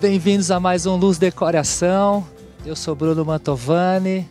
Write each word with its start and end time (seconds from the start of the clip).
Bem-vindos 0.00 0.52
a 0.52 0.60
mais 0.60 0.86
um 0.86 0.94
Luz 0.94 1.18
Decoração. 1.18 2.24
Eu 2.64 2.76
sou 2.76 2.94
Bruno 2.94 3.24
Mantovani. 3.24 4.28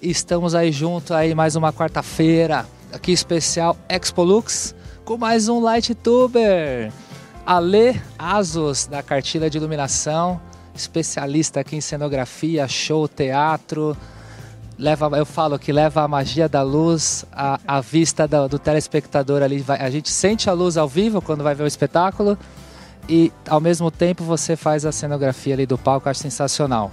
Estamos 0.00 0.54
aí 0.54 0.72
junto 0.72 1.12
aí 1.12 1.34
mais 1.34 1.54
uma 1.54 1.70
quarta-feira, 1.70 2.64
aqui 2.90 3.12
especial 3.12 3.76
Expolux, 3.90 4.74
com 5.04 5.18
mais 5.18 5.50
um 5.50 5.60
Light 5.60 5.94
Tuber. 5.94 6.90
Ale 7.44 8.00
Asos 8.18 8.86
da 8.86 9.02
Cartilha 9.02 9.50
de 9.50 9.58
Iluminação, 9.58 10.40
especialista 10.74 11.60
aqui 11.60 11.76
em 11.76 11.82
cenografia, 11.82 12.66
show, 12.66 13.06
teatro. 13.06 13.94
Leva, 14.78 15.10
eu 15.18 15.26
falo 15.26 15.58
que 15.58 15.72
leva 15.72 16.04
a 16.04 16.08
magia 16.08 16.48
da 16.48 16.62
luz 16.62 17.26
à, 17.30 17.60
à 17.68 17.82
vista 17.82 18.26
do, 18.26 18.48
do 18.48 18.58
telespectador 18.58 19.42
ali. 19.42 19.62
A 19.68 19.90
gente 19.90 20.08
sente 20.08 20.48
a 20.48 20.54
luz 20.54 20.78
ao 20.78 20.88
vivo 20.88 21.20
quando 21.20 21.44
vai 21.44 21.54
ver 21.54 21.64
o 21.64 21.66
espetáculo 21.66 22.38
e 23.08 23.32
ao 23.48 23.60
mesmo 23.60 23.90
tempo 23.90 24.24
você 24.24 24.56
faz 24.56 24.84
a 24.84 24.92
cenografia 24.92 25.54
ali 25.54 25.66
do 25.66 25.78
palco, 25.78 26.08
acho 26.08 26.20
sensacional. 26.20 26.92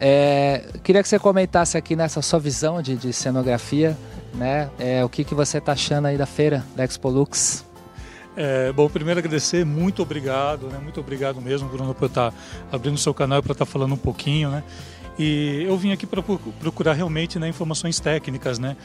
É, 0.00 0.64
queria 0.82 1.02
que 1.02 1.08
você 1.08 1.18
comentasse 1.18 1.76
aqui 1.76 1.96
nessa 1.96 2.22
sua 2.22 2.38
visão 2.38 2.80
de, 2.80 2.96
de 2.96 3.12
cenografia, 3.12 3.96
né? 4.34 4.70
É, 4.78 5.04
o 5.04 5.08
que, 5.08 5.24
que 5.24 5.34
você 5.34 5.58
está 5.58 5.72
achando 5.72 6.06
aí 6.06 6.16
da 6.16 6.26
feira 6.26 6.64
da 6.76 6.84
Expo 6.84 7.08
Lux? 7.08 7.64
É, 8.36 8.72
bom, 8.72 8.88
primeiro 8.88 9.18
agradecer, 9.18 9.66
muito 9.66 10.00
obrigado, 10.00 10.68
né? 10.68 10.78
Muito 10.80 11.00
obrigado 11.00 11.40
mesmo, 11.40 11.68
Bruno, 11.68 11.92
por 11.92 12.06
estar 12.06 12.32
abrindo 12.70 12.94
o 12.94 12.98
seu 12.98 13.12
canal 13.12 13.42
para 13.42 13.50
estar 13.50 13.66
falando 13.66 13.94
um 13.94 13.98
pouquinho, 13.98 14.50
né? 14.50 14.62
E 15.18 15.64
eu 15.66 15.76
vim 15.76 15.90
aqui 15.90 16.06
para 16.06 16.22
procurar 16.60 16.92
realmente 16.92 17.40
né, 17.40 17.48
informações 17.48 17.98
técnicas, 17.98 18.60
né? 18.60 18.76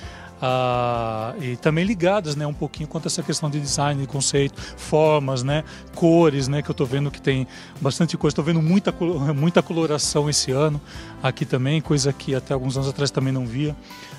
Ah, 0.46 1.34
e 1.40 1.56
também 1.56 1.86
ligadas 1.86 2.36
né, 2.36 2.46
um 2.46 2.54
pouquinho 2.54 2.86
quanto 2.90 3.06
a 3.06 3.08
essa 3.08 3.24
questão 3.24 3.50
de 3.50 3.62
design, 3.62 4.02
de 4.02 4.06
conceito, 4.06 4.62
formas, 4.62 5.42
né, 5.42 5.64
cores, 5.96 6.50
né, 6.50 6.62
que 6.62 6.70
eu 6.70 6.74
estou 6.74 6.86
vendo 6.86 7.10
que 7.10 7.22
tem 7.22 7.48
bastante 7.80 8.18
coisa. 8.18 8.34
Estou 8.34 8.44
vendo 8.44 8.62
muita, 8.62 8.94
muita 9.34 9.62
coloração 9.62 10.30
esse 10.30 10.52
ano 10.52 10.82
aqui 11.22 11.46
também, 11.46 11.80
coisa 11.80 12.12
que 12.12 12.36
até 12.36 12.54
alguns 12.54 12.76
anos 12.76 12.90
atrás 12.90 13.10
também 13.10 13.32
não 13.32 13.46
via. 13.46 13.74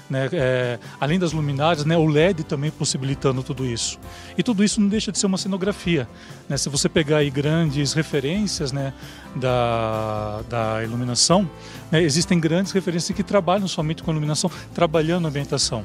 Né, 0.09 0.31
é, 0.33 0.79
além 0.99 1.19
das 1.19 1.35
luminárias, 1.35 1.85
né, 1.85 1.95
o 1.95 2.07
LED 2.07 2.45
também 2.45 2.71
possibilitando 2.71 3.43
tudo 3.43 3.67
isso. 3.67 3.99
E 4.39 4.43
tudo 4.43 4.65
isso 4.65 4.81
não 4.81 4.89
deixa 4.89 5.13
de 5.13 5.19
ser 5.19 5.27
uma 5.27 5.37
cenografia. 5.37 6.09
Né? 6.49 6.57
Se 6.57 6.71
você 6.71 6.89
pegar 6.89 7.19
aí 7.19 7.29
grandes 7.29 7.93
referências 7.93 8.73
né, 8.73 8.95
da, 9.37 10.41
da 10.49 10.83
iluminação, 10.83 11.51
né, 11.93 12.03
existem 12.03 12.41
grandes 12.41 12.73
referências 12.73 13.15
que 13.15 13.23
trabalham 13.23 13.69
somente 13.69 14.03
com 14.03 14.11
iluminação, 14.11 14.51
trabalhando 14.73 15.27
a 15.27 15.29
ambientação. 15.29 15.85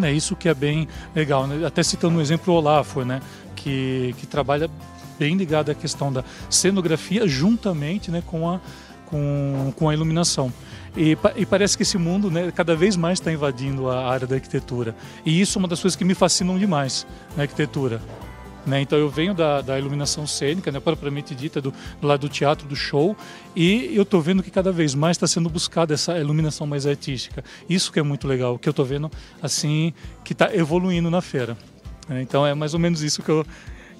É 0.00 0.12
isso 0.12 0.36
que 0.36 0.48
é 0.48 0.54
bem 0.54 0.88
legal. 1.14 1.46
Né? 1.46 1.66
Até 1.66 1.82
citando 1.82 2.18
um 2.18 2.20
exemplo 2.20 2.54
o 2.54 2.56
Olafo, 2.56 3.04
né? 3.04 3.20
que, 3.54 4.14
que 4.18 4.26
trabalha 4.26 4.70
bem 5.18 5.36
ligado 5.36 5.70
à 5.70 5.74
questão 5.74 6.12
da 6.12 6.24
cenografia 6.50 7.28
juntamente 7.28 8.10
né, 8.10 8.22
com, 8.26 8.48
a, 8.48 8.60
com, 9.06 9.72
com 9.76 9.88
a 9.88 9.94
iluminação. 9.94 10.52
E, 10.96 11.16
e, 11.36 11.46
parece 11.46 11.76
que 11.76 11.84
esse 11.84 11.96
mundo 11.96 12.30
né, 12.30 12.50
cada 12.50 12.76
vez 12.76 12.96
mais 12.96 13.18
está 13.18 13.32
invadindo 13.32 13.88
a 13.88 14.10
área 14.10 14.26
da 14.26 14.34
arquitetura. 14.34 14.94
E 15.24 15.40
isso 15.40 15.58
é 15.58 15.60
uma 15.60 15.68
das 15.68 15.80
coisas 15.80 15.96
que 15.96 16.04
me 16.04 16.14
fascinam 16.14 16.58
demais 16.58 17.06
na 17.36 17.44
arquitetura. 17.44 18.00
Né? 18.64 18.80
Então 18.80 18.98
eu 18.98 19.08
venho 19.08 19.34
da, 19.34 19.60
da 19.60 19.78
iluminação 19.78 20.26
cênica, 20.26 20.70
né, 20.70 20.78
propriamente 20.78 21.34
dita, 21.34 21.60
do, 21.60 21.72
do, 22.00 22.06
lado 22.06 22.20
do 22.20 22.28
teatro, 22.28 22.66
do 22.68 22.76
show, 22.76 23.16
e 23.56 23.90
eu 23.94 24.02
estou 24.02 24.20
vendo 24.20 24.42
que 24.42 24.50
cada 24.50 24.70
vez 24.70 24.94
mais 24.94 25.16
está 25.16 25.26
sendo 25.26 25.48
buscada 25.50 25.92
essa 25.92 26.18
iluminação 26.18 26.66
mais 26.66 26.86
artística. 26.86 27.42
Isso 27.68 27.92
que 27.92 27.98
é 27.98 28.02
muito 28.02 28.28
legal, 28.28 28.58
que 28.58 28.68
eu 28.68 28.70
estou 28.70 28.84
vendo 28.84 29.10
assim 29.42 29.92
que 30.24 30.32
está 30.32 30.54
evoluindo 30.54 31.10
na 31.10 31.20
feira. 31.20 31.56
Né? 32.08 32.22
Então 32.22 32.46
é 32.46 32.54
mais 32.54 32.72
ou 32.72 32.80
menos 32.80 33.02
isso 33.02 33.22
que 33.22 33.30
eu, 33.30 33.44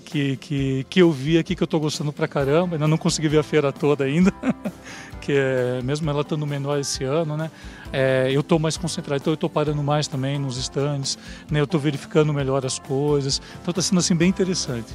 que, 0.04 0.36
que, 0.36 0.86
que 0.90 1.02
eu 1.02 1.10
vi 1.10 1.38
aqui 1.38 1.56
que 1.56 1.62
eu 1.62 1.66
estou 1.66 1.80
gostando 1.80 2.12
pra 2.12 2.28
caramba. 2.28 2.76
Ainda 2.76 2.86
não 2.86 2.98
consegui 2.98 3.28
ver 3.28 3.38
a 3.38 3.42
feira 3.42 3.72
toda 3.72 4.04
ainda, 4.04 4.32
que 5.22 5.32
é, 5.32 5.80
mesmo 5.82 6.10
ela 6.10 6.22
estando 6.22 6.44
menor 6.46 6.78
esse 6.78 7.04
ano, 7.04 7.36
né? 7.36 7.50
É, 7.92 8.28
eu 8.32 8.40
estou 8.40 8.58
mais 8.58 8.76
concentrado, 8.76 9.20
então 9.22 9.30
eu 9.30 9.36
estou 9.36 9.48
parando 9.48 9.82
mais 9.82 10.08
também 10.08 10.38
nos 10.38 10.56
estandes, 10.56 11.16
né? 11.48 11.60
Eu 11.60 11.64
estou 11.64 11.78
verificando 11.78 12.32
melhor 12.34 12.66
as 12.66 12.78
coisas, 12.78 13.40
então 13.60 13.70
está 13.70 13.80
sendo 13.80 14.00
assim 14.00 14.16
bem 14.16 14.28
interessante. 14.28 14.92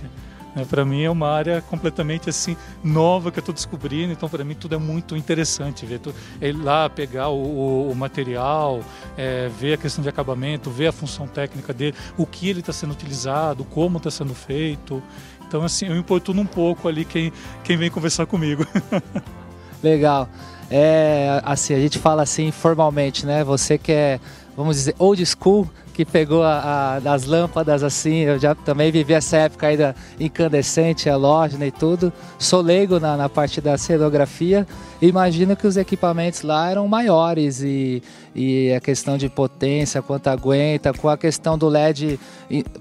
Né? 0.53 0.66
Para 0.66 0.83
mim 0.83 1.03
é 1.03 1.09
uma 1.09 1.29
área 1.29 1.61
completamente 1.61 2.29
assim 2.29 2.57
nova 2.83 3.31
que 3.31 3.39
eu 3.39 3.41
estou 3.41 3.55
descobrindo, 3.55 4.11
então 4.11 4.27
para 4.27 4.43
mim 4.43 4.53
tudo 4.53 4.75
é 4.75 4.77
muito 4.77 5.16
interessante 5.16 5.85
ver 5.85 6.01
é 6.41 6.49
ir 6.49 6.53
lá 6.53 6.89
pegar 6.89 7.29
o, 7.29 7.39
o, 7.39 7.91
o 7.91 7.95
material, 7.95 8.81
é, 9.16 9.47
ver 9.47 9.73
a 9.73 9.77
questão 9.77 10.01
de 10.01 10.09
acabamento, 10.09 10.69
ver 10.69 10.87
a 10.87 10.91
função 10.91 11.25
técnica 11.25 11.73
dele, 11.73 11.95
o 12.17 12.25
que 12.25 12.49
ele 12.49 12.59
está 12.59 12.73
sendo 12.73 12.91
utilizado, 12.91 13.63
como 13.63 13.97
está 13.97 14.11
sendo 14.11 14.33
feito. 14.33 15.01
Então 15.47 15.63
assim 15.63 15.85
eu 15.85 15.95
importuno 15.95 16.41
um 16.41 16.45
pouco 16.45 16.89
ali 16.89 17.05
quem 17.05 17.31
quem 17.63 17.77
vem 17.77 17.89
conversar 17.89 18.25
comigo. 18.25 18.66
Legal. 19.87 20.27
É, 20.69 21.41
assim, 21.45 21.73
a 21.73 21.79
gente 21.79 21.97
fala 21.97 22.23
assim 22.23 22.51
formalmente, 22.51 23.25
né? 23.25 23.41
Você 23.43 23.77
que 23.77 23.93
é, 23.93 24.19
vamos 24.55 24.75
dizer, 24.75 24.95
old 24.99 25.25
school, 25.25 25.69
que 25.93 26.03
pegou 26.03 26.43
a, 26.43 26.95
a, 26.95 26.99
das 26.99 27.25
lâmpadas 27.25 27.81
assim, 27.83 28.17
eu 28.17 28.37
já 28.37 28.53
também 28.53 28.91
vivi 28.91 29.13
essa 29.13 29.37
época 29.37 29.67
aí 29.67 29.77
da 29.77 29.95
incandescente, 30.19 31.09
halógena 31.09 31.65
e 31.65 31.71
tudo. 31.71 32.11
Sou 32.37 32.61
leigo 32.61 32.99
na, 32.99 33.15
na 33.15 33.29
parte 33.29 33.61
da 33.61 33.77
cenografia. 33.77 34.67
Imagino 35.01 35.55
que 35.55 35.65
os 35.65 35.77
equipamentos 35.77 36.41
lá 36.41 36.69
eram 36.69 36.85
maiores 36.87 37.61
e, 37.61 38.03
e 38.35 38.73
a 38.73 38.81
questão 38.81 39.17
de 39.17 39.29
potência, 39.29 40.01
quanto 40.01 40.27
aguenta, 40.27 40.93
com 40.93 41.07
a 41.07 41.17
questão 41.17 41.57
do 41.57 41.67
LED, 41.69 42.19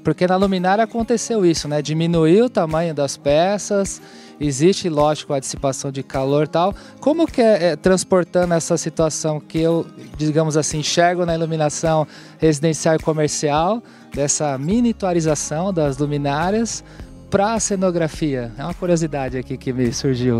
porque 0.03 0.27
na 0.27 0.37
luminária 0.37 0.83
aconteceu 0.83 1.47
isso, 1.47 1.69
né? 1.69 1.81
Diminuiu 1.81 2.47
o 2.47 2.51
tamanho 2.51 2.93
das 2.93 3.17
peças 3.17 4.03
existe, 4.41 4.89
lógico, 4.89 5.33
a 5.33 5.41
dissipação 5.41 5.91
de 5.91 6.03
calor 6.03 6.47
tal. 6.47 6.75
Como 7.01 7.27
que 7.27 7.41
é, 7.41 7.69
é, 7.69 7.77
transportando 7.77 8.55
essa 8.55 8.77
situação 8.77 9.41
que 9.41 9.59
eu, 9.59 9.87
digamos 10.17 10.57
assim, 10.57 10.79
enxergo 10.79 11.25
na 11.25 11.35
iluminação 11.35 12.07
residencial 12.39 12.97
e 12.97 12.99
comercial, 12.99 13.83
dessa 14.15 14.57
miniaturização 14.59 15.73
das 15.73 15.99
luminárias, 15.99 16.85
para 17.31 17.55
a 17.55 17.61
cenografia? 17.61 18.53
É 18.59 18.63
uma 18.63 18.75
curiosidade 18.75 19.37
aqui 19.39 19.57
que 19.57 19.73
me 19.73 19.93
surgiu. 19.93 20.39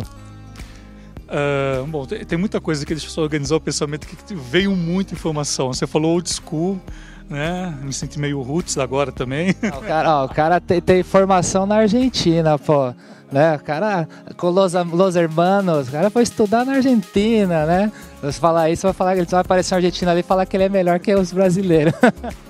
Uh, 1.27 1.85
bom, 1.89 2.07
tem, 2.07 2.25
tem, 2.25 2.39
muita 2.39 2.61
coisa 2.61 2.87
que 2.87 2.95
deixa 2.95 3.09
eu 3.09 3.11
só 3.11 3.23
organizar 3.23 3.57
o 3.57 3.61
pensamento 3.61 4.07
que 4.07 4.35
veio 4.35 4.77
muita 4.77 5.13
informação. 5.13 5.73
Você 5.73 5.85
falou 5.87 6.13
old 6.13 6.31
school, 6.31 6.81
né? 7.29 7.77
Me 7.83 7.93
senti 7.93 8.19
meio 8.19 8.41
roots 8.43 8.79
agora 8.79 9.13
também. 9.13 9.51
o 9.51 9.81
cara, 9.81 10.23
ó, 10.23 10.25
o 10.25 10.29
cara 10.29 10.61
tem, 10.61 10.81
tem, 10.81 11.03
formação 11.03 11.67
na 11.67 11.77
Argentina, 11.77 12.59
pô. 12.59 12.93
Né? 13.31 13.57
O 13.57 13.59
cara, 13.59 14.09
com 14.37 14.51
Los, 14.51 14.73
Los 14.75 15.17
Hermanos, 15.17 15.89
o 15.89 15.93
cara 15.93 16.11
foi 16.11 16.23
estudar 16.23 16.65
na 16.65 16.75
Argentina, 16.75 17.67
né? 17.67 17.93
Se 18.31 18.39
falar 18.39 18.71
isso, 18.71 18.83
vai 18.83 18.93
falar 18.93 19.15
que 19.15 19.21
ele 19.21 19.27
vai 19.29 19.41
aparecer 19.41 19.73
na 19.73 19.79
Argentina 19.79 20.13
ali 20.13 20.21
e 20.21 20.23
falar 20.23 20.47
que 20.47 20.57
ele 20.57 20.65
é 20.65 20.69
melhor 20.69 21.01
que 21.01 21.15
os 21.15 21.33
brasileiros. 21.33 21.93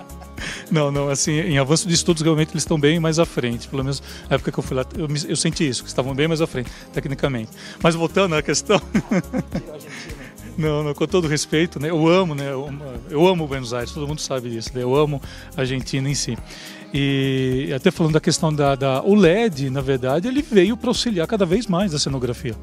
Não, 0.70 0.90
não, 0.90 1.08
assim, 1.08 1.32
em 1.32 1.58
avanço 1.58 1.88
de 1.88 1.94
estudos, 1.94 2.22
realmente 2.22 2.50
eles 2.52 2.62
estão 2.62 2.78
bem 2.78 3.00
mais 3.00 3.18
à 3.18 3.24
frente. 3.24 3.68
Pelo 3.68 3.82
menos 3.82 4.02
na 4.28 4.34
época 4.36 4.52
que 4.52 4.58
eu 4.58 4.62
fui 4.62 4.76
lá, 4.76 4.84
eu, 4.96 5.08
eu 5.28 5.36
senti 5.36 5.68
isso, 5.68 5.82
que 5.82 5.88
estavam 5.88 6.14
bem 6.14 6.28
mais 6.28 6.40
à 6.40 6.46
frente, 6.46 6.70
tecnicamente. 6.92 7.50
Mas 7.82 7.94
voltando 7.94 8.34
à 8.34 8.42
questão. 8.42 8.80
Não, 10.56 10.82
não, 10.82 10.94
com 10.94 11.06
todo 11.06 11.28
respeito, 11.28 11.78
né? 11.78 11.90
Eu 11.90 12.08
amo, 12.08 12.34
né? 12.34 12.50
Eu, 12.50 12.72
eu 13.10 13.26
amo 13.26 13.46
Buenos 13.46 13.74
Aires, 13.74 13.92
todo 13.92 14.08
mundo 14.08 14.20
sabe 14.20 14.48
disso. 14.48 14.70
Né? 14.74 14.82
Eu 14.82 14.94
amo 14.94 15.20
a 15.56 15.60
Argentina 15.60 16.08
em 16.08 16.14
si. 16.14 16.36
E 16.94 17.70
até 17.74 17.90
falando 17.90 18.14
da 18.14 18.20
questão 18.20 18.52
da, 18.52 18.74
da 18.74 19.02
o 19.02 19.14
LED, 19.14 19.68
na 19.68 19.80
verdade, 19.82 20.28
ele 20.28 20.40
veio 20.40 20.76
para 20.76 20.88
auxiliar 20.88 21.26
cada 21.26 21.44
vez 21.44 21.66
mais 21.66 21.94
a 21.94 21.98
cenografia. 21.98 22.54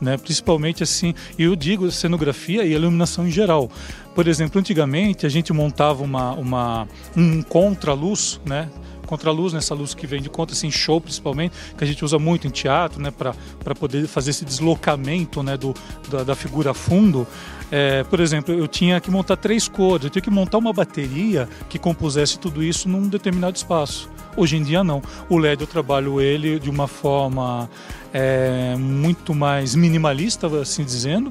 Né? 0.00 0.16
Principalmente 0.16 0.82
assim, 0.82 1.14
e 1.38 1.44
eu 1.44 1.54
digo 1.54 1.88
cenografia 1.92 2.64
e 2.64 2.72
iluminação 2.72 3.26
em 3.26 3.30
geral. 3.30 3.70
Por 4.16 4.26
exemplo, 4.26 4.58
antigamente 4.58 5.24
a 5.24 5.28
gente 5.28 5.52
montava 5.52 6.02
uma, 6.02 6.32
uma 6.32 6.88
um 7.16 7.40
contraluz, 7.40 8.40
né? 8.44 8.68
Contraluz, 9.12 9.52
nessa 9.52 9.74
luz 9.74 9.92
que 9.92 10.06
vem 10.06 10.22
de 10.22 10.30
conta, 10.30 10.54
assim, 10.54 10.70
show 10.70 10.98
principalmente, 10.98 11.54
que 11.76 11.84
a 11.84 11.86
gente 11.86 12.02
usa 12.02 12.18
muito 12.18 12.46
em 12.46 12.50
teatro, 12.50 12.98
né, 13.00 13.10
para 13.10 13.74
poder 13.74 14.06
fazer 14.06 14.30
esse 14.30 14.42
deslocamento, 14.42 15.42
né, 15.42 15.54
do, 15.58 15.74
da, 16.08 16.22
da 16.24 16.34
figura 16.34 16.72
fundo. 16.72 17.26
É, 17.70 18.04
por 18.04 18.20
exemplo, 18.20 18.54
eu 18.54 18.66
tinha 18.66 18.98
que 19.00 19.10
montar 19.10 19.36
três 19.36 19.68
cores, 19.68 20.04
eu 20.04 20.10
tinha 20.10 20.22
que 20.22 20.30
montar 20.30 20.56
uma 20.56 20.72
bateria 20.72 21.46
que 21.68 21.78
compusesse 21.78 22.38
tudo 22.38 22.62
isso 22.62 22.88
num 22.88 23.06
determinado 23.06 23.54
espaço. 23.54 24.08
Hoje 24.34 24.56
em 24.56 24.62
dia 24.62 24.82
não. 24.82 25.02
O 25.28 25.36
LED 25.36 25.60
eu 25.60 25.66
trabalho 25.66 26.18
ele 26.18 26.58
de 26.58 26.70
uma 26.70 26.88
forma 26.88 27.68
é, 28.14 28.74
muito 28.78 29.34
mais 29.34 29.74
minimalista, 29.74 30.46
assim 30.58 30.84
dizendo, 30.84 31.30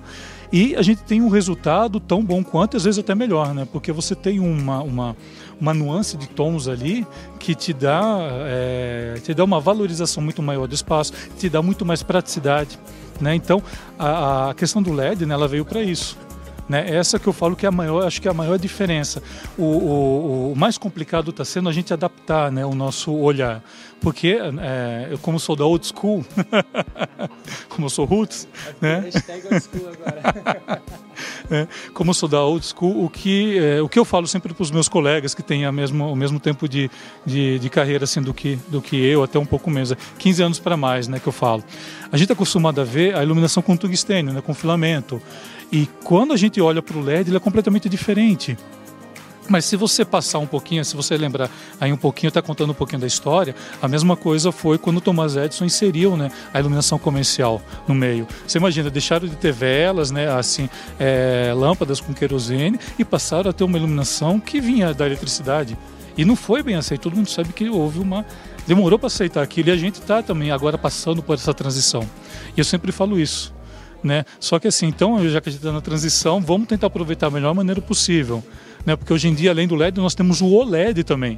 e 0.52 0.76
a 0.76 0.82
gente 0.82 1.02
tem 1.04 1.22
um 1.22 1.30
resultado 1.30 2.00
tão 2.00 2.24
bom 2.24 2.44
quanto, 2.44 2.76
às 2.76 2.84
vezes 2.84 3.00
até 3.00 3.16
melhor, 3.16 3.54
né? 3.54 3.66
Porque 3.72 3.92
você 3.92 4.14
tem 4.14 4.40
uma, 4.40 4.82
uma, 4.84 5.16
uma 5.62 5.74
nuance 5.76 6.18
de 6.18 6.28
tons 6.28 6.68
ali 6.68 7.06
que 7.40 7.54
te 7.54 7.72
dá, 7.72 8.02
é, 8.48 9.14
te 9.24 9.32
dá 9.34 9.44
uma 9.44 9.60
valorização 9.60 10.24
muito 10.24 10.42
maior 10.42 10.68
do 10.68 10.74
espaço, 10.74 11.14
te 11.38 11.48
dá 11.48 11.62
muito 11.62 11.86
mais 11.86 12.02
praticidade. 12.02 12.80
Né? 13.22 13.36
Então, 13.36 13.62
a, 14.00 14.50
a 14.50 14.54
questão 14.56 14.82
do 14.82 14.92
LED 14.92 15.28
né, 15.28 15.36
ela 15.36 15.48
veio 15.48 15.64
para 15.64 15.84
isso. 15.84 16.18
Né? 16.72 16.96
Essa 16.96 17.20
que 17.20 17.28
eu 17.28 17.34
falo 17.34 17.54
que 17.54 17.66
é 17.66 17.70
a 17.70 17.72
maior, 17.72 18.08
acho 18.08 18.22
que 18.22 18.30
é 18.30 18.32
a 18.32 18.34
maior 18.34 18.58
diferença. 18.58 19.22
O, 19.58 19.66
o, 19.66 20.54
o 20.54 20.56
mais 20.56 20.78
complicado 20.78 21.30
está 21.30 21.44
sendo 21.44 21.68
a 21.68 21.74
gente 21.74 21.92
adaptar 21.92 22.50
né, 22.50 22.66
o 22.66 22.74
nosso 22.74 23.14
olhar. 23.14 23.62
Porque 24.00 24.40
é, 24.62 25.10
eu, 25.12 25.18
como 25.18 25.38
sou 25.38 25.54
da 25.54 25.66
old 25.66 25.86
school, 25.86 26.26
como 27.68 27.88
eu 27.88 27.90
sou 27.90 28.06
roots, 28.06 28.48
né? 28.80 29.10
é, 31.52 31.68
como 31.94 32.12
eu 32.12 32.14
sou 32.14 32.30
da 32.30 32.42
old 32.42 32.66
school, 32.66 33.04
o 33.04 33.10
que, 33.10 33.60
é, 33.60 33.82
o 33.82 33.90
que 33.90 34.00
eu 34.00 34.06
falo 34.06 34.26
sempre 34.26 34.54
para 34.54 34.64
os 34.64 34.72
meus 34.72 34.88
colegas 34.88 35.36
que 35.36 35.44
têm 35.44 35.66
a 35.66 35.74
mesmo, 35.74 36.10
o 36.10 36.16
mesmo 36.16 36.40
tempo 36.40 36.70
de, 36.70 36.90
de, 37.26 37.60
de, 37.60 37.70
carreira 37.70 38.06
assim, 38.06 38.22
do, 38.22 38.34
que, 38.34 38.58
do 38.70 38.82
que 38.82 38.96
eu, 38.96 39.24
até 39.24 39.38
um 39.38 39.46
pouco 39.46 39.70
menos, 39.70 39.94
15 40.18 40.42
anos 40.42 40.60
para 40.60 40.78
mais, 40.78 41.10
né, 41.10 41.20
que 41.20 41.28
eu 41.28 41.34
falo. 41.34 41.66
A 42.12 42.16
gente 42.16 42.24
está 42.24 42.34
acostumado 42.34 42.80
a 42.80 42.86
ver 42.86 43.14
a 43.14 43.22
iluminação 43.22 43.62
com 43.62 43.76
tungstênio, 43.76 44.34
né, 44.34 44.42
com 44.42 44.54
filamento. 44.54 45.22
E 45.72 45.88
quando 46.04 46.34
a 46.34 46.38
gente 46.38 46.60
olha 46.60 46.82
para 46.82 46.98
o 46.98 47.02
LED, 47.02 47.30
ele 47.30 47.38
é 47.38 47.40
completamente 47.40 47.88
diferente. 47.88 48.58
Mas 49.48 49.66
se 49.66 49.76
você 49.76 50.06
passar 50.06 50.40
um 50.40 50.46
pouquinho, 50.46 50.84
se 50.86 50.96
você 50.96 51.18
lembrar 51.18 51.50
aí 51.80 51.92
um 51.92 51.98
pouquinho, 51.98 52.30
está 52.30 52.42
contando 52.42 52.72
um 52.72 52.74
pouquinho 52.74 53.02
da 53.02 53.08
história, 53.08 53.56
a 53.82 53.88
mesma 53.88 54.16
coisa 54.16 54.52
foi 54.52 54.78
quando 54.78 54.98
o 54.98 55.02
Thomas 55.02 55.36
Edison 55.36 55.66
inseriu 55.66 56.16
né, 56.16 56.32
a 56.54 56.60
iluminação 56.60 57.00
comercial 57.00 57.62
no 57.88 57.96
meio. 57.96 58.28
Você 58.48 58.60
imagina, 58.60 58.90
deixaram 58.90 59.28
de 59.28 59.36
ter 59.36 59.52
velas, 59.52 60.12
né, 60.12 60.30
assim, 60.32 60.70
é, 61.00 61.54
lâmpadas 61.56 62.00
com 62.00 62.14
querosene 62.14 62.80
e 62.98 63.04
passaram 63.04 63.50
a 63.50 63.54
ter 63.54 63.64
uma 63.64 63.78
iluminação 63.78 64.40
que 64.40 64.62
vinha 64.62 64.94
da 64.94 65.06
eletricidade. 65.06 65.78
E 66.18 66.24
não 66.24 66.36
foi 66.36 66.62
bem 66.62 66.76
aceito, 66.76 67.02
todo 67.02 67.16
mundo 67.16 67.30
sabe 67.30 67.52
que 67.52 67.70
houve 67.70 68.00
uma. 68.00 68.26
Demorou 68.68 69.00
para 69.00 69.08
aceitar 69.08 69.42
aquilo 69.42 69.70
e 69.70 69.72
a 69.72 69.78
gente 69.78 69.96
está 69.96 70.22
também 70.22 70.52
agora 70.52 70.78
passando 70.78 71.24
por 71.24 71.34
essa 71.34 71.54
transição. 71.54 72.08
E 72.56 72.60
eu 72.60 72.66
sempre 72.66 72.92
falo 72.92 73.20
isso. 73.20 73.54
Né? 74.04 74.26
Só 74.40 74.58
que 74.58 74.68
assim, 74.68 74.88
então, 74.88 75.28
já 75.30 75.40
que 75.40 75.50
a 75.50 75.52
gente 75.52 75.62
está 75.62 75.72
na 75.72 75.82
transição, 75.82 76.42
vamos 76.42 76.68
tentar 76.68 76.88
aproveitar 76.88 77.28
da 77.28 77.34
melhor 77.34 77.54
maneira 77.54 77.80
possível 77.80 78.44
né? 78.86 78.96
Porque 78.96 79.14
hoje 79.14 79.28
em 79.28 79.34
dia, 79.34 79.52
além 79.52 79.68
do 79.68 79.76
LED, 79.76 80.00
nós 80.00 80.16
temos 80.16 80.42
o 80.42 80.48
OLED 80.48 81.04
também 81.04 81.38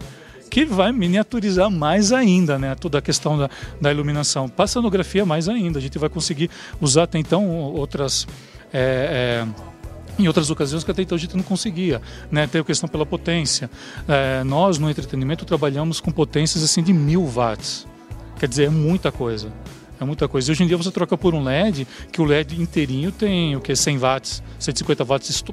que 0.50 0.66
vai 0.66 0.92
miniaturizar 0.92 1.68
mais 1.72 2.12
ainda 2.12 2.60
né, 2.60 2.76
toda 2.76 3.00
a 3.00 3.02
questão 3.02 3.36
da, 3.36 3.50
da 3.82 3.92
iluminação. 3.92 4.48
Para 4.48 4.66
a 4.66 4.68
sonografia, 4.68 5.26
mais 5.26 5.50
ainda. 5.50 5.80
A 5.80 5.82
gente 5.82 5.98
vai 5.98 6.10
conseguir 6.10 6.48
usar 6.80 7.04
até 7.04 7.18
então 7.18 7.50
outras. 7.50 8.28
É, 8.72 9.46
é, 9.48 9.74
em 10.20 10.28
outras 10.28 10.52
ocasiões 10.52 10.84
que 10.84 10.92
até 10.92 11.02
então 11.02 11.16
a 11.16 11.20
gente 11.20 11.36
não 11.36 11.42
conseguia, 11.42 12.00
né? 12.30 12.46
Tem 12.46 12.62
a 12.62 12.64
questão 12.64 12.88
pela 12.88 13.04
potência. 13.04 13.68
É, 14.08 14.44
nós 14.44 14.78
no 14.78 14.88
entretenimento 14.92 15.44
trabalhamos 15.44 16.00
com 16.00 16.12
potências 16.12 16.64
assim 16.64 16.84
de 16.84 16.94
mil 16.94 17.26
watts. 17.26 17.88
Quer 18.40 18.48
dizer, 18.48 18.66
é 18.66 18.70
muita 18.70 19.12
coisa. 19.12 19.52
É 20.04 20.06
muita 20.06 20.28
coisa. 20.28 20.50
E 20.50 20.52
hoje 20.52 20.64
em 20.64 20.68
dia 20.68 20.78
você 20.78 20.92
troca 20.92 21.18
por 21.18 21.34
um 21.34 21.44
LED, 21.44 21.88
que 22.12 22.22
o 22.22 22.26
LED 22.26 22.62
inteirinho 22.62 23.12
tem 23.12 23.56
o 23.56 23.62
que 23.62 23.76
100 23.76 23.98
watts, 23.98 24.44
150 24.60 25.04
watts 25.04 25.44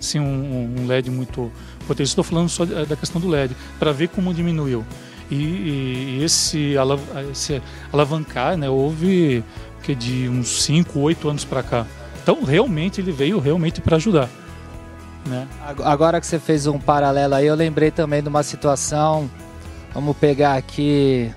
assim, 0.00 0.18
um, 0.18 0.74
um 0.78 0.86
LED 0.86 1.10
muito 1.10 1.52
potente. 1.86 2.06
Estou 2.06 2.24
falando 2.24 2.48
só 2.48 2.64
da 2.64 2.96
questão 2.96 3.20
do 3.20 3.28
LED, 3.28 3.54
para 3.78 3.92
ver 3.92 4.08
como 4.08 4.32
diminuiu. 4.32 4.84
E, 5.30 5.34
e 5.34 6.24
esse, 6.24 6.76
alav 6.76 7.00
esse, 7.30 7.62
alavancar 7.92 8.56
né, 8.56 8.68
houve 8.68 9.44
que 9.82 9.94
de 9.94 10.28
uns 10.28 10.62
5, 10.64 10.98
8 10.98 11.28
anos 11.28 11.44
para 11.44 11.62
cá. 11.62 11.86
Então, 12.22 12.42
realmente, 12.42 13.00
ele 13.00 13.12
veio 13.12 13.38
realmente 13.38 13.80
para 13.80 13.96
ajudar. 13.96 14.28
Né? 15.26 15.46
Agora 15.84 16.20
que 16.20 16.26
você 16.26 16.38
fez 16.38 16.66
um 16.66 16.78
paralelo 16.78 17.34
aí, 17.34 17.46
eu 17.46 17.54
lembrei 17.54 17.90
também 17.90 18.22
de 18.22 18.28
uma 18.28 18.42
situação, 18.42 19.30
vamos 19.92 20.16
pegar 20.16 20.54
aqui, 20.54 21.32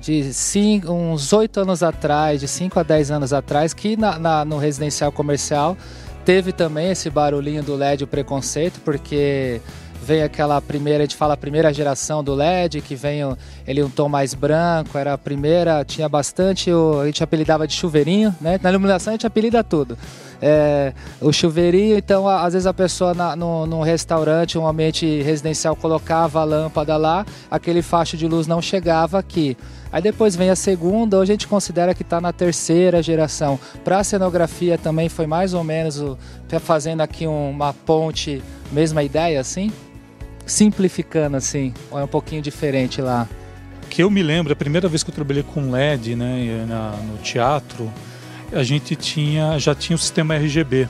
de 0.00 0.32
cinco, 0.32 0.92
uns 0.92 1.32
8 1.32 1.60
anos 1.60 1.82
atrás, 1.82 2.40
de 2.40 2.48
5 2.48 2.78
a 2.78 2.82
10 2.82 3.10
anos 3.10 3.32
atrás, 3.32 3.74
que 3.74 3.96
na, 3.96 4.18
na, 4.18 4.44
no 4.44 4.58
residencial 4.58 5.10
comercial 5.10 5.76
teve 6.24 6.52
também 6.52 6.90
esse 6.90 7.08
barulhinho 7.10 7.62
do 7.62 7.74
LED, 7.74 8.04
o 8.04 8.06
preconceito, 8.06 8.80
porque 8.84 9.60
vem 10.02 10.22
aquela 10.22 10.60
primeira, 10.60 10.98
a 10.98 11.06
gente 11.06 11.16
fala 11.16 11.34
a 11.34 11.36
primeira 11.36 11.72
geração 11.72 12.22
do 12.22 12.34
LED, 12.34 12.80
que 12.80 12.94
vem 12.94 13.20
ele 13.66 13.82
um 13.82 13.90
tom 13.90 14.08
mais 14.08 14.34
branco, 14.34 14.96
era 14.96 15.12
a 15.14 15.18
primeira, 15.18 15.84
tinha 15.84 16.08
bastante, 16.08 16.70
a 16.70 17.06
gente 17.06 17.22
apelidava 17.22 17.66
de 17.66 17.74
chuveirinho, 17.74 18.34
né? 18.40 18.58
Na 18.62 18.70
iluminação 18.70 19.10
a 19.10 19.14
gente 19.14 19.26
apelida 19.26 19.62
tudo. 19.64 19.98
É, 20.40 20.92
o 21.20 21.32
chuveirinho, 21.32 21.98
então 21.98 22.28
às 22.28 22.52
vezes 22.52 22.66
a 22.66 22.72
pessoa 22.72 23.12
na, 23.12 23.34
no, 23.34 23.66
num 23.66 23.80
restaurante, 23.80 24.56
um 24.56 24.68
ambiente 24.68 25.20
residencial, 25.22 25.74
colocava 25.74 26.40
a 26.40 26.44
lâmpada 26.44 26.96
lá, 26.96 27.26
aquele 27.50 27.82
facho 27.82 28.16
de 28.16 28.26
luz 28.28 28.46
não 28.46 28.62
chegava 28.62 29.18
aqui. 29.18 29.56
Aí 29.90 30.02
depois 30.02 30.36
vem 30.36 30.50
a 30.50 30.56
segunda, 30.56 31.18
hoje 31.18 31.32
a 31.32 31.34
gente 31.34 31.48
considera 31.48 31.94
que 31.94 32.02
está 32.02 32.20
na 32.20 32.32
terceira 32.32 33.02
geração. 33.02 33.58
Para 33.82 33.98
a 33.98 34.04
cenografia 34.04 34.78
também 34.78 35.08
foi 35.08 35.26
mais 35.26 35.54
ou 35.54 35.64
menos 35.64 36.00
o, 36.00 36.16
fazendo 36.60 37.00
aqui 37.00 37.26
uma 37.26 37.72
ponte, 37.72 38.42
mesma 38.70 39.02
ideia 39.02 39.40
assim? 39.40 39.72
Simplificando 40.46 41.36
assim, 41.36 41.74
ou 41.90 41.98
é 41.98 42.04
um 42.04 42.08
pouquinho 42.08 42.42
diferente 42.42 43.00
lá? 43.00 43.26
Que 43.90 44.02
eu 44.02 44.10
me 44.10 44.22
lembro, 44.22 44.52
a 44.52 44.56
primeira 44.56 44.86
vez 44.88 45.02
que 45.02 45.10
eu 45.10 45.14
trabalhei 45.14 45.42
com 45.42 45.70
LED 45.70 46.14
né, 46.14 46.66
no 47.10 47.16
teatro, 47.18 47.90
a 48.52 48.62
gente 48.62 48.96
tinha, 48.96 49.58
já 49.58 49.74
tinha 49.74 49.96
o 49.96 49.98
sistema 49.98 50.34
RGB 50.34 50.88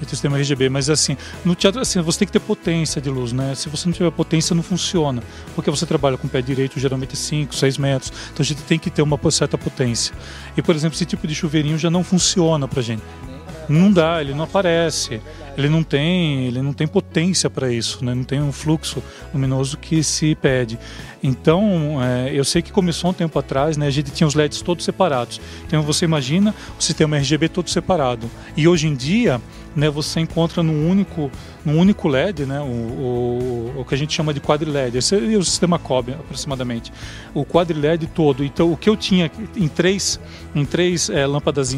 o 0.00 0.08
sistema 0.08 0.38
RGB, 0.38 0.68
mas 0.68 0.88
assim, 0.88 1.16
no 1.44 1.54
teatro 1.54 1.80
assim, 1.80 2.00
você 2.00 2.20
tem 2.20 2.26
que 2.26 2.32
ter 2.32 2.40
potência 2.40 3.00
de 3.00 3.10
luz, 3.10 3.32
né? 3.32 3.54
Se 3.54 3.68
você 3.68 3.86
não 3.86 3.92
tiver 3.92 4.10
potência, 4.10 4.54
não 4.54 4.62
funciona, 4.62 5.22
porque 5.54 5.70
você 5.70 5.84
trabalha 5.86 6.16
com 6.16 6.26
o 6.26 6.30
pé 6.30 6.40
direito 6.40 6.78
geralmente 6.78 7.16
5, 7.16 7.54
6 7.54 7.78
metros, 7.78 8.12
então 8.32 8.42
a 8.42 8.46
gente 8.46 8.62
tem 8.62 8.78
que 8.78 8.90
ter 8.90 9.02
uma 9.02 9.18
certa 9.30 9.58
potência. 9.58 10.14
E, 10.56 10.62
por 10.62 10.74
exemplo, 10.74 10.96
esse 10.96 11.04
tipo 11.04 11.26
de 11.26 11.34
chuveirinho 11.34 11.78
já 11.78 11.90
não 11.90 12.04
funciona 12.04 12.66
pra 12.68 12.82
gente. 12.82 13.02
Não 13.68 13.92
dá, 13.92 14.20
ele 14.20 14.32
não 14.32 14.44
aparece, 14.44 15.20
ele 15.56 15.68
não 15.68 15.82
tem, 15.82 16.46
ele 16.46 16.62
não 16.62 16.72
tem 16.72 16.86
potência 16.86 17.50
para 17.50 17.70
isso, 17.70 18.04
né? 18.04 18.14
não 18.14 18.24
tem 18.24 18.40
um 18.40 18.52
fluxo 18.52 19.02
luminoso 19.34 19.76
que 19.76 20.02
se 20.02 20.34
pede. 20.36 20.78
Então, 21.22 21.98
é, 22.02 22.30
eu 22.32 22.44
sei 22.44 22.62
que 22.62 22.72
começou 22.72 23.10
um 23.10 23.12
tempo 23.12 23.38
atrás, 23.38 23.76
né? 23.76 23.86
a 23.86 23.90
gente 23.90 24.10
tinha 24.10 24.26
os 24.26 24.34
LEDs 24.34 24.62
todos 24.62 24.84
separados. 24.84 25.40
Então, 25.66 25.82
você 25.82 26.04
imagina 26.04 26.54
o 26.78 26.82
sistema 26.82 27.16
RGB 27.18 27.48
todo 27.48 27.68
separado. 27.68 28.30
E 28.56 28.66
hoje 28.66 28.86
em 28.86 28.94
dia, 28.94 29.40
né, 29.74 29.90
você 29.90 30.20
encontra 30.20 30.62
num 30.62 30.88
único, 30.88 31.30
num 31.64 31.78
único 31.78 32.08
LED, 32.08 32.46
né, 32.46 32.60
o, 32.60 32.64
o, 32.64 33.74
o 33.78 33.84
que 33.84 33.94
a 33.94 33.98
gente 33.98 34.12
chama 34.14 34.32
de 34.32 34.40
quadri 34.40 34.70
LED. 34.70 34.98
Esse 34.98 35.14
é 35.14 35.36
o 35.36 35.44
sistema 35.44 35.78
COB, 35.78 36.12
aproximadamente. 36.12 36.92
O 37.34 37.44
quadri 37.44 37.78
LED 37.78 38.06
todo. 38.08 38.44
Então, 38.44 38.72
o 38.72 38.76
que 38.76 38.88
eu 38.88 38.96
tinha 38.96 39.30
em 39.56 39.68
três, 39.68 40.18
em 40.54 40.64
três 40.64 41.10
é, 41.10 41.26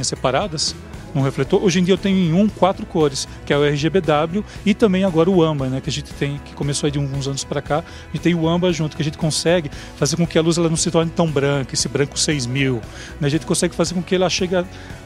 separadas, 0.03 0.75
um 1.15 1.23
refletor. 1.23 1.63
Hoje 1.63 1.81
em 1.81 1.85
dia 1.85 1.95
eu 1.95 1.99
tenho 1.99 2.17
em 2.17 2.33
um 2.33 2.49
quatro 2.49 2.87
cores, 2.87 3.27
que 3.45 3.53
é 3.53 3.59
o 3.59 3.65
RGBW 3.65 4.45
e 4.65 4.75
também 4.75 5.05
agora 5.05 5.31
o 5.31 5.43
AMBA, 5.43 5.69
né, 5.69 5.81
que 5.81 5.91
a 5.91 5.93
gente 5.93 6.13
tem, 6.15 6.41
que 6.45 6.55
começou 6.55 6.91
de 6.91 6.99
uns 6.99 7.27
anos 7.27 7.45
para 7.45 7.61
cá. 7.61 7.79
A 7.79 8.13
gente 8.13 8.23
tem 8.23 8.35
o 8.35 8.49
AMBA 8.49 8.73
junto, 8.73 8.97
que 8.97 9.03
a 9.03 9.05
gente 9.05 9.19
consegue 9.19 9.71
fazer 9.97 10.17
com 10.17 10.27
que 10.27 10.39
a 10.39 10.43
luz 10.43 10.59
ela 10.59 10.69
não 10.69 10.77
se 10.77 10.91
torne 10.91 11.11
tão 11.11 11.31
branca, 11.31 11.75
esse 11.75 11.89
branco 11.89 12.19
6000. 12.19 12.81
Né, 13.21 13.27
a 13.27 13.31
gente 13.31 13.47
consegue 13.47 13.75
fazer 13.75 13.95
com 13.95 14.03
que 14.03 14.15
ela 14.15 14.29
chegue 14.29 14.55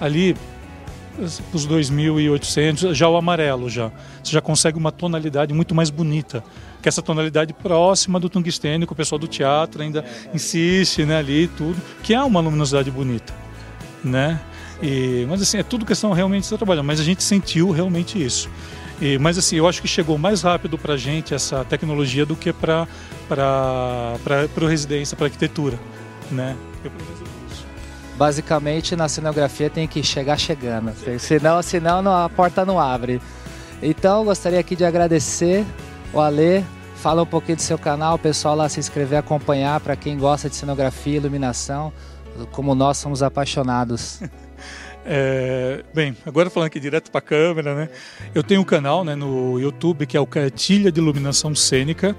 ali 0.00 0.36
os 1.18 1.66
2.800, 1.66 2.92
já 2.94 3.08
o 3.08 3.16
amarelo 3.16 3.70
já. 3.70 3.90
Você 4.22 4.32
já 4.32 4.40
consegue 4.40 4.76
uma 4.78 4.90
tonalidade 4.90 5.54
muito 5.54 5.74
mais 5.74 5.90
bonita. 5.90 6.42
Que 6.82 6.88
essa 6.88 7.00
tonalidade 7.00 7.52
próxima 7.54 8.20
do 8.20 8.28
tungstênio, 8.28 8.86
que 8.86 8.92
o 8.92 8.96
pessoal 8.96 9.18
do 9.18 9.26
teatro 9.26 9.82
ainda 9.82 10.04
insiste 10.34 11.04
né, 11.04 11.16
ali 11.16 11.46
tudo, 11.48 11.80
que 12.02 12.12
é 12.12 12.22
uma 12.22 12.40
luminosidade 12.40 12.90
bonita. 12.90 13.32
Né? 14.02 14.38
E, 14.82 15.26
mas 15.28 15.40
assim, 15.42 15.58
é 15.58 15.62
tudo 15.62 15.84
questão 15.84 16.12
realmente 16.12 16.48
de 16.48 16.56
trabalhar, 16.56 16.82
mas 16.82 17.00
a 17.00 17.04
gente 17.04 17.22
sentiu 17.22 17.70
realmente 17.70 18.22
isso. 18.22 18.48
E, 19.00 19.18
mas 19.18 19.36
assim, 19.38 19.56
eu 19.56 19.68
acho 19.68 19.82
que 19.82 19.88
chegou 19.88 20.16
mais 20.16 20.42
rápido 20.42 20.78
para 20.78 20.94
a 20.94 20.96
gente 20.96 21.34
essa 21.34 21.64
tecnologia 21.64 22.24
do 22.24 22.36
que 22.36 22.52
para 22.52 22.86
o 24.60 24.66
residência, 24.66 25.16
para 25.16 25.26
arquitetura. 25.26 25.78
Né? 26.30 26.56
Basicamente 28.16 28.94
na 28.94 29.08
cenografia 29.08 29.68
tem 29.68 29.88
que 29.88 30.02
chegar 30.02 30.38
chegando, 30.38 30.92
senão, 31.18 31.60
senão 31.62 32.12
a 32.14 32.28
porta 32.28 32.64
não 32.64 32.78
abre. 32.78 33.20
Então 33.82 34.24
gostaria 34.24 34.60
aqui 34.60 34.76
de 34.76 34.84
agradecer 34.84 35.64
o 36.12 36.20
Alê, 36.20 36.62
fala 36.96 37.22
um 37.22 37.26
pouquinho 37.26 37.56
do 37.56 37.62
seu 37.62 37.76
canal, 37.76 38.14
o 38.14 38.18
pessoal 38.18 38.54
lá 38.54 38.68
se 38.68 38.78
inscrever, 38.78 39.18
acompanhar 39.18 39.80
para 39.80 39.96
quem 39.96 40.16
gosta 40.16 40.48
de 40.48 40.54
cenografia, 40.54 41.16
iluminação, 41.16 41.92
como 42.52 42.74
nós 42.74 42.98
somos 42.98 43.22
apaixonados. 43.22 44.20
É, 45.06 45.84
bem, 45.92 46.16
agora 46.24 46.48
falando 46.48 46.68
aqui 46.68 46.80
direto 46.80 47.10
para 47.10 47.18
a 47.18 47.22
câmera, 47.22 47.74
né? 47.74 47.88
Eu 48.34 48.42
tenho 48.42 48.60
um 48.60 48.64
canal 48.64 49.04
né, 49.04 49.14
no 49.14 49.60
YouTube 49.60 50.06
que 50.06 50.16
é 50.16 50.20
o 50.20 50.26
Cartilha 50.26 50.90
de 50.90 51.00
Iluminação 51.00 51.54
Cênica 51.54 52.16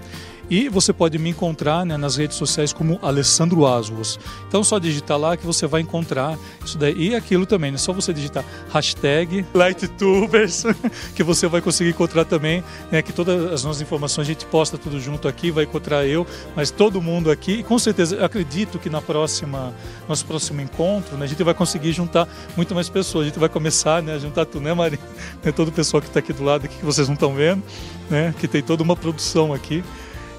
E 0.50 0.70
você 0.70 0.94
pode 0.94 1.18
me 1.18 1.30
encontrar 1.30 1.86
né, 1.86 1.98
nas 1.98 2.18
redes 2.18 2.38
sociais 2.38 2.72
como 2.72 3.00
Alessandro 3.02 3.66
Aswas. 3.66 4.20
Então 4.48 4.64
só 4.64 4.78
digitar 4.78 5.18
lá 5.18 5.36
que 5.36 5.46
você 5.46 5.66
vai 5.66 5.82
encontrar 5.82 6.38
isso 6.64 6.78
daí. 6.78 7.10
E 7.10 7.16
aquilo 7.16 7.46
também, 7.46 7.74
é 7.74 7.78
só 7.78 7.92
você 7.92 8.14
digitar 8.14 8.44
hashtag 8.72 9.46
LightTubers 9.54 10.64
que 11.16 11.24
você 11.24 11.48
vai 11.48 11.62
conseguir 11.62 11.92
encontrar 11.92 12.26
também, 12.26 12.64
né, 12.92 13.02
que 13.02 13.12
todas 13.12 13.52
as 13.52 13.64
nossas 13.64 13.82
informações 13.82 14.28
a 14.28 14.32
gente 14.32 14.46
posta 14.46 14.78
tudo 14.78 15.00
junto 15.00 15.28
aqui, 15.28 15.52
vai 15.52 15.64
encontrar 15.64 16.06
eu, 16.06 16.26
mas 16.56 16.72
todo 16.72 17.02
mundo 17.02 17.32
aqui. 17.32 17.60
E 17.60 17.64
com 17.64 17.78
certeza, 17.80 18.24
acredito 18.24 18.80
que 18.80 18.90
na 18.90 19.02
próxima, 19.02 19.74
nosso 20.08 20.26
próximo 20.26 20.62
encontro, 20.62 21.18
né, 21.18 21.26
a 21.26 21.28
gente 21.28 21.44
vai 21.44 21.54
conseguir 21.54 21.92
juntar 21.92 22.28
muito 22.56 22.74
mais 22.76 22.90
pessoas. 22.90 23.24
A 23.24 23.28
gente 23.30 23.40
vai 23.40 23.50
começar 23.50 24.02
né, 24.02 24.14
a 24.16 24.20
juntar 24.20 24.46
tudo, 24.46 24.64
né, 24.64 24.74
Maria? 24.74 25.00
Né, 25.44 25.52
todo 25.52 25.68
o 25.68 25.72
pessoal 25.72 26.02
que 26.02 26.08
está 26.08 26.20
aqui 26.20 26.34
do 26.34 26.44
lado, 26.44 26.66
aqui, 26.66 26.78
que 26.78 26.86
vocês 26.86 27.08
não 27.08 27.14
estão 27.14 27.34
vendo, 27.34 27.62
né, 28.10 28.34
que 28.40 28.48
tem 28.48 28.62
toda 28.62 28.82
uma 28.84 28.96
produção 28.96 29.54
aqui. 29.54 29.84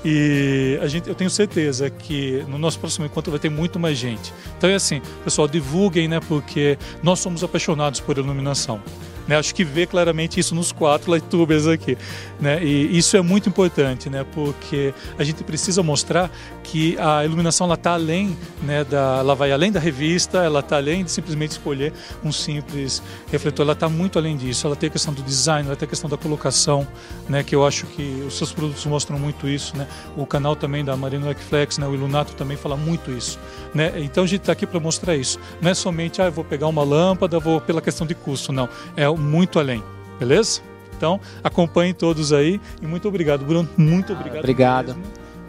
E 0.09 0.79
a 0.81 0.87
gente, 0.87 1.09
eu 1.09 1.17
tenho 1.17 1.29
certeza 1.29 1.91
que 1.91 2.45
no 2.47 2.59
nosso 2.59 2.79
próximo 2.79 3.05
encontro 3.05 3.33
vai 3.33 3.41
ter 3.41 3.49
muito 3.49 3.77
mais 3.77 3.99
gente. 3.99 4.33
Então 4.57 4.71
é 4.71 4.75
assim, 4.77 5.03
pessoal, 5.25 5.49
divulguem, 5.49 6.07
né? 6.07 6.21
Porque 6.21 6.79
nós 7.03 7.19
somos 7.19 7.43
apaixonados 7.43 7.99
por 7.99 8.17
iluminação. 8.17 8.81
Né? 9.27 9.37
Acho 9.37 9.53
que 9.53 9.65
vê 9.65 9.85
claramente 9.85 10.39
isso 10.39 10.55
nos 10.55 10.71
quatro 10.71 11.11
lightubers 11.11 11.67
aqui. 11.67 11.99
Né? 12.41 12.63
E 12.63 12.97
isso 12.97 13.17
é 13.17 13.21
muito 13.21 13.49
importante, 13.49 14.09
né? 14.09 14.25
porque 14.33 14.95
a 15.19 15.25
gente 15.25 15.43
precisa 15.43 15.83
mostrar 15.83 16.31
que 16.63 16.97
a 16.99 17.25
iluminação 17.25 17.73
está 17.73 17.95
além, 17.95 18.37
né, 18.63 18.85
da, 18.85 19.19
ela 19.21 19.35
vai 19.35 19.53
além 19.53 19.71
da 19.71 19.81
revista, 19.81 20.39
ela 20.39 20.61
está 20.61 20.77
além 20.77 21.05
de 21.05 21.11
simplesmente 21.11 21.53
escolher 21.53 21.93
um 22.25 22.33
simples 22.33 23.03
refletor, 23.31 23.65
ela 23.65 23.73
está 23.73 23.89
muito 23.89 24.19
além 24.19 24.37
disso. 24.37 24.67
Ela 24.67 24.77
tem 24.77 24.89
a 24.89 24.91
questão 24.91 25.13
do 25.13 25.23
design, 25.23 25.67
ela 25.67 25.77
tem 25.77 25.87
a 25.87 25.89
questão 25.89 26.09
da 26.09 26.17
colocação, 26.17 26.87
né, 27.29 27.43
que 27.43 27.55
eu 27.55 27.67
acho 27.67 27.87
que 27.87 28.25
os 28.27 28.37
seus 28.37 28.53
produtos 28.53 28.85
mostram 28.87 29.19
muito 29.19 29.49
isso. 29.49 29.77
Né? 29.77 29.87
O 30.17 30.27
canal 30.27 30.57
também 30.57 30.85
da 30.85 30.97
Marino 30.97 31.33
Flex, 31.35 31.79
né, 31.79 31.87
o 31.87 31.95
Ilunato 31.95 32.35
também 32.35 32.57
fala 32.57 32.77
muito 32.77 33.11
isso. 33.11 33.39
Né? 33.75 33.93
Então 33.97 34.25
a 34.25 34.27
gente 34.27 34.41
está 34.41 34.53
aqui 34.53 34.67
para 34.67 34.81
mostrar 34.81 35.17
isso. 35.17 35.39
Não 35.61 35.71
é 35.71 35.75
somente, 35.75 36.21
ah, 36.23 36.27
eu 36.27 36.33
vou 36.33 36.45
pegar 36.45 36.67
uma 36.67 36.83
lâmpada, 36.83 37.39
vou 37.39 37.61
pela 37.61 37.81
questão 37.81 38.07
de 38.07 38.15
custo, 38.15 38.53
não. 38.53 38.69
É 38.97 39.09
muito 39.09 39.59
além, 39.59 39.83
beleza? 40.19 40.61
Então, 40.97 41.21
acompanhem 41.45 41.93
todos 41.93 42.33
aí 42.33 42.59
e 42.81 42.87
muito 42.87 43.07
obrigado, 43.07 43.45
Bruno. 43.45 43.69
Muito 43.77 44.15
obrigado. 44.15 44.39
obrigado. 44.39 44.87
Mesmo, 44.89 45.03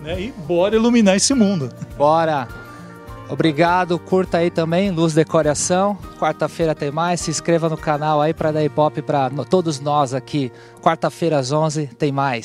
né? 0.03 0.21
E 0.21 0.31
bora 0.31 0.75
iluminar 0.75 1.15
esse 1.15 1.33
mundo. 1.33 1.69
Bora! 1.97 2.66
Obrigado, 3.29 3.99
curta 3.99 4.37
aí 4.37 4.49
também, 4.49 4.89
Luz 4.89 5.13
Decoração. 5.13 5.97
Quarta-feira 6.17 6.73
tem 6.73 6.91
mais. 6.91 7.19
Se 7.19 7.29
inscreva 7.29 7.67
no 7.67 7.77
canal 7.77 8.21
aí 8.21 8.33
para 8.33 8.51
dar 8.51 8.61
hop 8.75 8.99
para 8.99 9.29
todos 9.49 9.81
nós 9.81 10.13
aqui. 10.13 10.51
Quarta-feira 10.81 11.37
às 11.37 11.51
11 11.51 11.87
tem 11.87 12.11
mais. 12.11 12.35